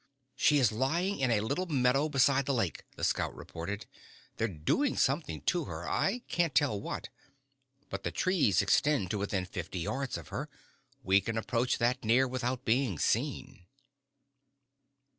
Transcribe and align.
"She 0.35 0.57
is 0.57 0.71
lying 0.71 1.19
in 1.19 1.29
a 1.29 1.41
little 1.41 1.67
meadow 1.67 2.09
beside 2.09 2.47
the 2.47 2.55
lake," 2.55 2.85
the 2.95 3.03
scout 3.03 3.35
reported. 3.35 3.85
"They're 4.37 4.47
doing 4.47 4.97
something 4.97 5.41
to 5.41 5.65
her. 5.65 5.87
I 5.87 6.23
can't 6.27 6.55
tell 6.55 6.81
what. 6.81 7.09
But 7.91 8.01
the 8.01 8.09
trees 8.09 8.63
extend 8.63 9.11
to 9.11 9.19
within 9.19 9.45
fifty 9.45 9.77
yards 9.77 10.17
of 10.17 10.29
her. 10.29 10.49
We 11.03 11.21
can 11.21 11.37
approach 11.37 11.77
that 11.77 12.03
near 12.03 12.27
without 12.27 12.65
being 12.65 12.97
seen." 12.97 13.67